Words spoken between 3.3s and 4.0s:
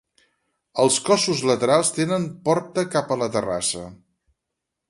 terrassa.